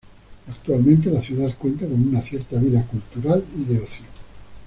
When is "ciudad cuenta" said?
1.21-1.85